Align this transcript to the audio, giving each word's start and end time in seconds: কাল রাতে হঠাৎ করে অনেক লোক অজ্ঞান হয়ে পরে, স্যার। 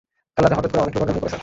কাল 0.35 0.43
রাতে 0.45 0.55
হঠাৎ 0.57 0.69
করে 0.73 0.81
অনেক 0.81 0.95
লোক 0.95 1.01
অজ্ঞান 1.01 1.07
হয়ে 1.09 1.21
পরে, 1.21 1.29
স্যার। 1.31 1.39